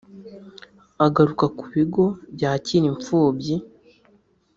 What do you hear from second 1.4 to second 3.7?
ku bigo byakira imfubyi